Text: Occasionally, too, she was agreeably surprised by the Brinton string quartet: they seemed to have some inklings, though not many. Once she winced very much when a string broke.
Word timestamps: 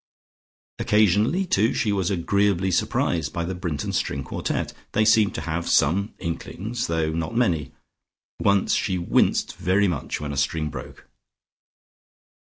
Occasionally, 0.79 1.45
too, 1.45 1.75
she 1.75 1.91
was 1.91 2.09
agreeably 2.09 2.71
surprised 2.71 3.31
by 3.31 3.45
the 3.45 3.53
Brinton 3.53 3.93
string 3.93 4.23
quartet: 4.23 4.73
they 4.93 5.05
seemed 5.05 5.35
to 5.35 5.41
have 5.41 5.69
some 5.69 6.15
inklings, 6.17 6.87
though 6.87 7.11
not 7.11 7.35
many. 7.37 7.71
Once 8.39 8.73
she 8.73 8.97
winced 8.97 9.55
very 9.57 9.87
much 9.87 10.19
when 10.19 10.33
a 10.33 10.37
string 10.37 10.69
broke. 10.69 11.07